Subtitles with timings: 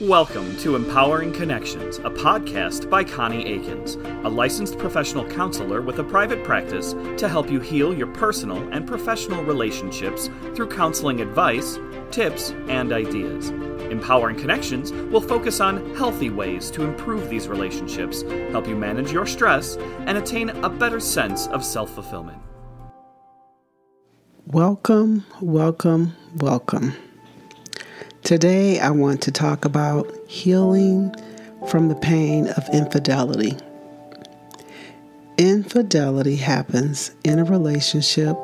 [0.00, 6.04] Welcome to Empowering Connections, a podcast by Connie Akins, a licensed professional counselor with a
[6.04, 11.78] private practice to help you heal your personal and professional relationships through counseling advice,
[12.10, 13.50] tips, and ideas.
[13.90, 18.22] Empowering Connections will focus on healthy ways to improve these relationships,
[18.52, 19.76] help you manage your stress,
[20.06, 22.38] and attain a better sense of self fulfillment.
[24.46, 26.94] Welcome, welcome, welcome.
[28.22, 31.12] Today, I want to talk about healing
[31.68, 33.56] from the pain of infidelity.
[35.36, 38.36] Infidelity happens in a relationship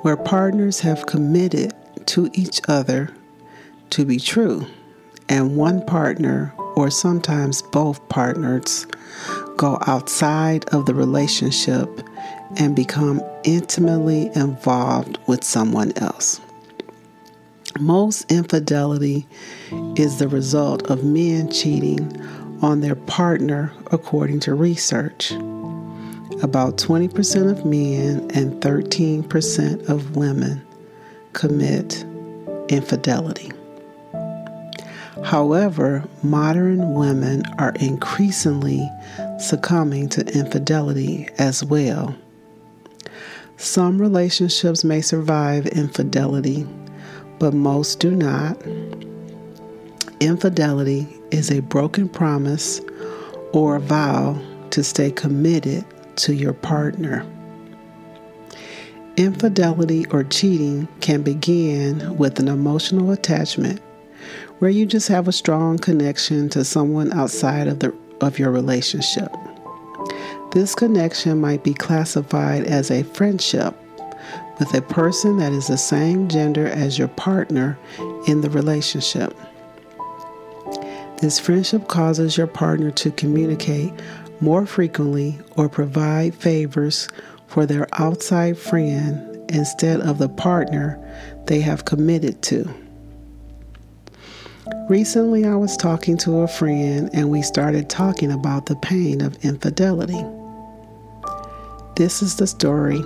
[0.00, 1.72] where partners have committed
[2.06, 3.10] to each other
[3.90, 4.66] to be true,
[5.28, 8.86] and one partner, or sometimes both partners,
[9.56, 11.88] go outside of the relationship
[12.56, 16.40] and become intimately involved with someone else.
[17.80, 19.26] Most infidelity
[19.96, 22.20] is the result of men cheating
[22.60, 25.32] on their partner, according to research.
[26.42, 30.60] About 20% of men and 13% of women
[31.32, 32.04] commit
[32.68, 33.52] infidelity.
[35.24, 38.88] However, modern women are increasingly
[39.38, 42.14] succumbing to infidelity as well.
[43.56, 46.66] Some relationships may survive infidelity
[47.42, 48.56] but most do not.
[50.20, 52.80] Infidelity is a broken promise
[53.52, 54.40] or a vow
[54.70, 55.84] to stay committed
[56.14, 57.26] to your partner.
[59.16, 63.80] Infidelity or cheating can begin with an emotional attachment
[64.60, 69.34] where you just have a strong connection to someone outside of the of your relationship.
[70.52, 73.76] This connection might be classified as a friendship
[74.58, 77.78] with a person that is the same gender as your partner
[78.26, 79.36] in the relationship.
[81.20, 83.92] This friendship causes your partner to communicate
[84.40, 87.08] more frequently or provide favors
[87.46, 90.98] for their outside friend instead of the partner
[91.46, 92.68] they have committed to.
[94.88, 99.36] Recently, I was talking to a friend and we started talking about the pain of
[99.44, 100.24] infidelity.
[101.94, 103.02] This is the story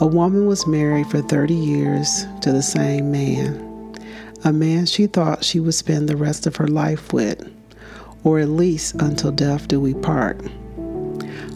[0.00, 3.94] a woman was married for 30 years to the same man,
[4.44, 7.46] a man she thought she would spend the rest of her life with,
[8.24, 10.40] or at least until death do we part.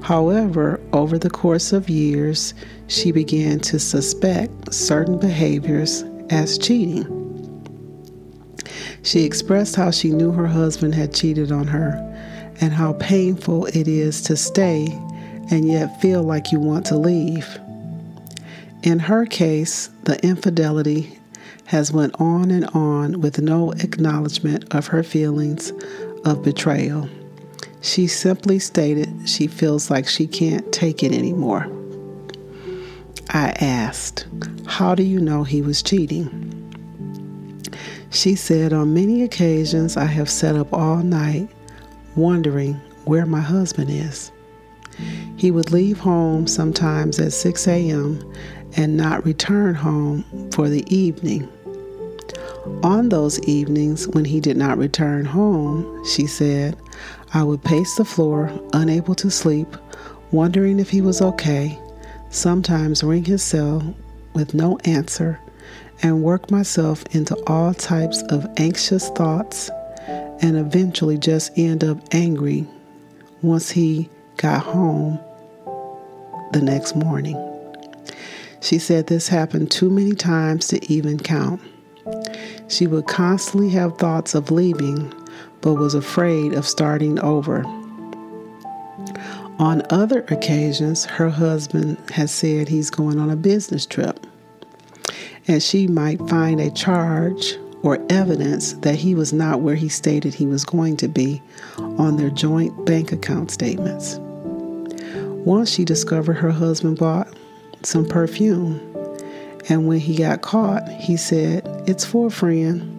[0.03, 2.53] However, over the course of years,
[2.87, 7.09] she began to suspect certain behaviors as cheating.
[9.03, 11.95] She expressed how she knew her husband had cheated on her
[12.61, 14.89] and how painful it is to stay
[15.51, 17.59] and yet feel like you want to leave.
[18.85, 21.19] In her case, the infidelity
[21.65, 25.73] has went on and on with no acknowledgement of her feelings
[26.27, 27.09] of betrayal.
[27.81, 31.67] She simply stated she feels like she can't take it anymore.
[33.31, 34.27] I asked,
[34.67, 36.51] How do you know he was cheating?
[38.11, 41.49] She said, On many occasions, I have sat up all night
[42.17, 42.75] wondering
[43.07, 44.31] where my husband is.
[45.39, 48.35] He would leave home sometimes at 6 a.m
[48.77, 51.49] and not return home for the evening.
[52.83, 56.77] On those evenings when he did not return home, she said,
[57.35, 59.69] I would pace the floor, unable to sleep,
[60.31, 61.79] wondering if he was okay,
[62.31, 63.95] sometimes ring his cell
[64.35, 65.39] with no answer,
[66.03, 69.71] and work myself into all types of anxious thoughts,
[70.41, 72.67] and eventually just end up angry
[73.43, 74.09] once he
[74.39, 75.19] got home
[76.53, 77.54] the next morning.
[78.65, 81.61] She said this happened too many times to even count.
[82.69, 85.13] She would constantly have thoughts of leaving,
[85.61, 87.63] but was afraid of starting over.
[89.59, 94.27] On other occasions, her husband has said he's going on a business trip,
[95.47, 100.33] and she might find a charge or evidence that he was not where he stated
[100.33, 101.43] he was going to be
[101.77, 104.17] on their joint bank account statements.
[105.45, 107.29] Once she discovered her husband bought
[107.87, 108.81] some perfume.
[109.69, 112.91] And when he got caught, he said, It's for a friend.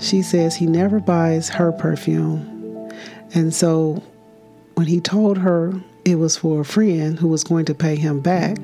[0.00, 2.90] She says he never buys her perfume.
[3.34, 4.02] And so
[4.74, 5.72] when he told her
[6.04, 8.56] it was for a friend who was going to pay him back,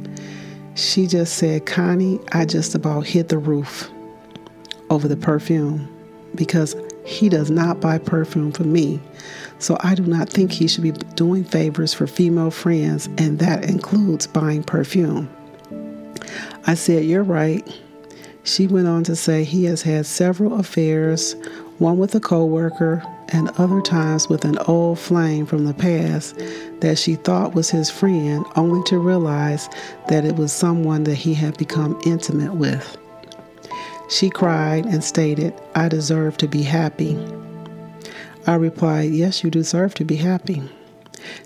[0.75, 3.90] she just said, Connie, I just about hit the roof
[4.90, 5.88] over the perfume
[6.34, 6.75] because
[7.08, 9.00] he does not buy perfume for me.
[9.58, 13.64] So I do not think he should be doing favors for female friends, and that
[13.64, 15.28] includes buying perfume.
[16.66, 17.66] I said, You're right.
[18.44, 21.34] She went on to say he has had several affairs
[21.78, 26.37] one with a coworker, and other times with an old flame from the past
[26.81, 29.69] that she thought was his friend, only to realize
[30.08, 32.96] that it was someone that he had become intimate with.
[34.08, 37.19] She cried and stated, I deserve to be happy.
[38.46, 40.62] I replied, Yes, you deserve to be happy.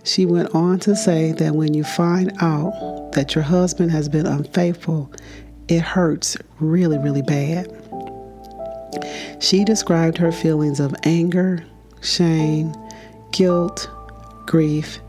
[0.04, 4.26] She went on to say that when you find out that your husband has been
[4.26, 5.12] unfaithful,
[5.68, 7.68] it hurts really, really bad.
[9.40, 11.64] She described her feelings of anger,
[12.00, 12.72] shame,
[13.32, 13.90] guilt,
[14.46, 15.00] grief,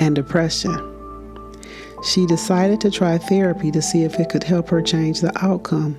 [0.00, 0.88] and depression.
[2.04, 5.98] She decided to try therapy to see if it could help her change the outcome.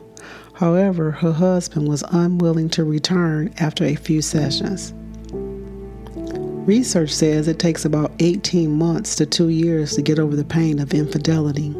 [0.63, 4.93] However, her husband was unwilling to return after a few sessions.
[6.65, 10.79] Research says it takes about 18 months to two years to get over the pain
[10.79, 11.75] of infidelity.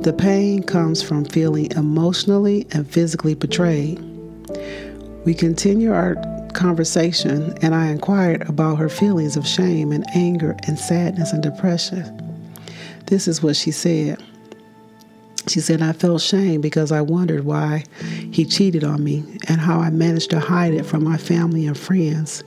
[0.00, 3.98] The pain comes from feeling emotionally and physically betrayed.
[5.24, 6.16] We continue our
[6.52, 12.04] conversation, and I inquired about her feelings of shame and anger and sadness and depression.
[13.06, 14.22] This is what she said.
[15.46, 17.84] She said, I felt shame because I wondered why
[18.32, 21.76] he cheated on me and how I managed to hide it from my family and
[21.76, 22.42] friends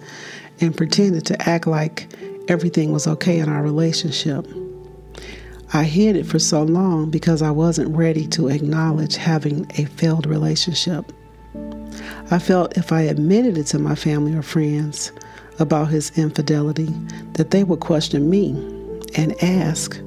[0.59, 2.11] and pretended to act like
[2.47, 4.47] everything was okay in our relationship.
[5.73, 10.25] I hid it for so long because I wasn't ready to acknowledge having a failed
[10.25, 11.11] relationship.
[12.31, 15.11] I felt if I admitted it to my family or friends
[15.59, 16.93] about his infidelity,
[17.33, 18.51] that they would question me
[19.15, 19.99] and ask,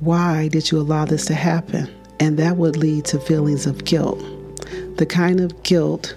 [0.00, 1.86] Why did you allow this to happen?
[2.20, 4.18] And that would lead to feelings of guilt.
[4.96, 6.16] The kind of guilt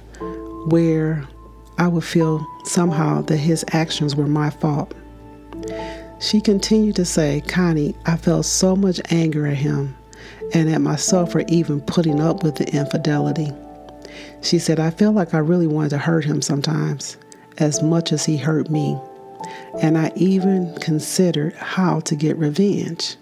[0.67, 1.27] where
[1.77, 4.93] I would feel somehow that his actions were my fault.
[6.21, 9.93] She continued to say, Connie, I felt so much anger at him
[10.53, 13.51] and at myself for even putting up with the infidelity.
[14.41, 17.17] She said, I feel like I really wanted to hurt him sometimes,
[17.57, 18.97] as much as he hurt me.
[19.81, 23.17] And I even considered how to get revenge.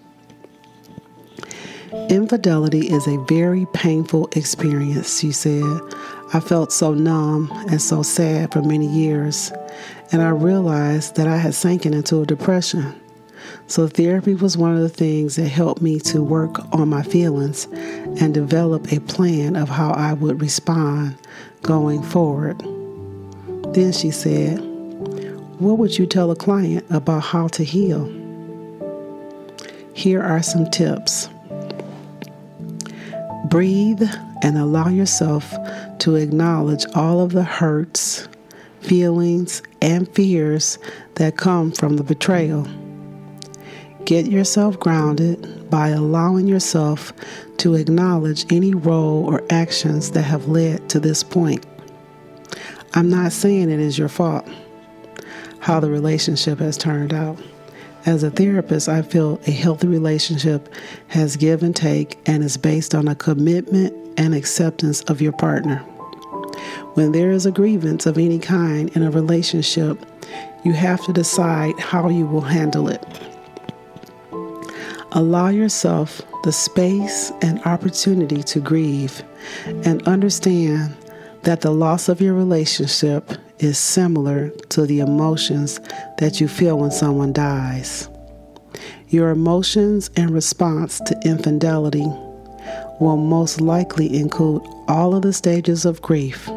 [1.92, 5.62] Infidelity is a very painful experience, she said.
[6.32, 9.52] I felt so numb and so sad for many years,
[10.10, 12.98] and I realized that I had sinking into a depression.
[13.66, 17.66] So, therapy was one of the things that helped me to work on my feelings
[18.18, 21.18] and develop a plan of how I would respond
[21.60, 22.58] going forward.
[23.74, 24.60] Then she said,
[25.60, 28.10] What would you tell a client about how to heal?
[29.92, 31.28] Here are some tips
[33.52, 34.02] breathe
[34.40, 35.54] and allow yourself
[35.98, 38.26] to acknowledge all of the hurts,
[38.80, 40.78] feelings, and fears
[41.16, 42.66] that come from the betrayal.
[44.06, 47.12] Get yourself grounded by allowing yourself
[47.58, 51.66] to acknowledge any role or actions that have led to this point.
[52.94, 54.48] I'm not saying it is your fault
[55.58, 57.38] how the relationship has turned out.
[58.04, 60.68] As a therapist, I feel a healthy relationship
[61.08, 65.78] has give and take and is based on a commitment and acceptance of your partner.
[66.94, 70.04] When there is a grievance of any kind in a relationship,
[70.64, 73.04] you have to decide how you will handle it.
[75.12, 79.22] Allow yourself the space and opportunity to grieve
[79.84, 80.96] and understand
[81.44, 85.80] that the loss of your relationship is similar to the emotions
[86.18, 88.08] that you feel when someone dies.
[89.08, 92.06] Your emotions in response to infidelity
[93.00, 96.48] will most likely include all of the stages of grief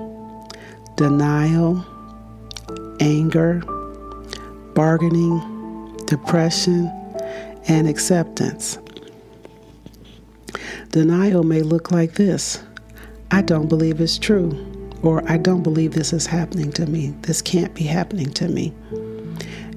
[0.96, 1.86] denial,
[3.02, 3.62] anger,
[4.74, 6.88] bargaining, depression,
[7.68, 8.78] and acceptance.
[10.92, 12.64] Denial may look like this
[13.32, 14.52] I don't believe it's true,
[15.06, 17.14] or I don't believe this is happening to me.
[17.22, 18.74] This can't be happening to me.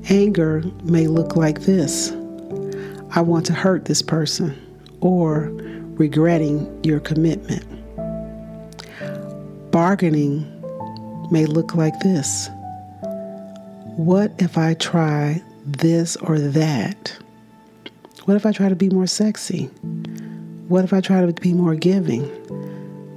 [0.08, 2.12] Anger may look like this
[3.10, 4.56] I want to hurt this person,
[5.00, 5.50] or
[5.96, 7.64] regretting your commitment.
[9.70, 10.46] Bargaining
[11.30, 12.48] may look like this
[13.96, 17.16] What if I try this or that?
[18.24, 19.64] What if I try to be more sexy?
[20.68, 22.24] What if I try to be more giving?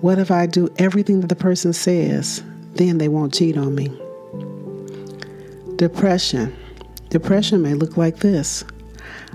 [0.01, 2.43] What if I do everything that the person says?
[2.74, 3.88] Then they won't cheat on me.
[5.75, 6.55] Depression.
[7.10, 8.63] Depression may look like this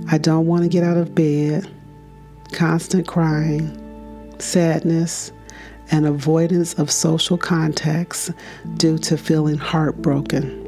[0.09, 1.71] I don't want to get out of bed,
[2.53, 5.31] constant crying, sadness,
[5.93, 8.33] and avoidance of social contacts
[8.77, 10.65] due to feeling heartbroken.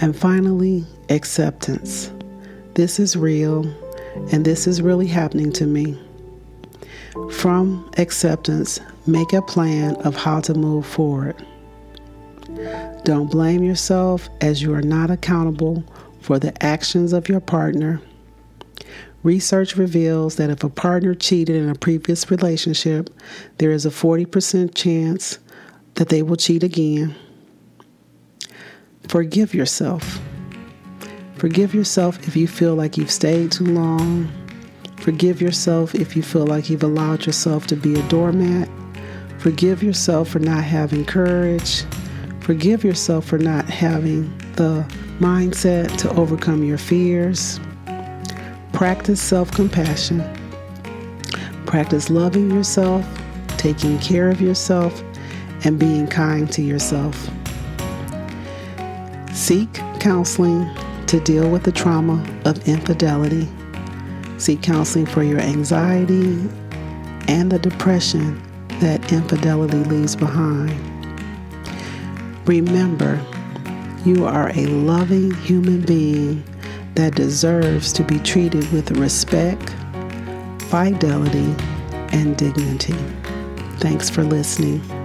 [0.00, 2.10] And finally, acceptance.
[2.74, 3.64] This is real
[4.32, 5.96] and this is really happening to me.
[7.32, 11.36] From acceptance, make a plan of how to move forward.
[13.04, 15.84] Don't blame yourself as you are not accountable
[16.20, 18.00] for the actions of your partner.
[19.22, 23.10] Research reveals that if a partner cheated in a previous relationship,
[23.58, 25.38] there is a 40% chance
[25.94, 27.14] that they will cheat again.
[29.08, 30.20] Forgive yourself.
[31.36, 34.30] Forgive yourself if you feel like you've stayed too long.
[35.00, 38.68] Forgive yourself if you feel like you've allowed yourself to be a doormat.
[39.38, 41.84] Forgive yourself for not having courage.
[42.40, 44.84] Forgive yourself for not having the
[45.18, 47.58] mindset to overcome your fears.
[48.74, 50.22] Practice self compassion.
[51.64, 53.06] Practice loving yourself,
[53.56, 55.02] taking care of yourself,
[55.64, 57.30] and being kind to yourself.
[59.32, 60.68] Seek counseling
[61.06, 63.48] to deal with the trauma of infidelity.
[64.40, 66.48] Seek counseling for your anxiety
[67.28, 68.40] and the depression
[68.80, 70.70] that infidelity leaves behind.
[72.48, 73.22] Remember,
[74.06, 76.42] you are a loving human being
[76.94, 79.74] that deserves to be treated with respect,
[80.70, 81.54] fidelity,
[82.12, 82.96] and dignity.
[83.76, 84.99] Thanks for listening.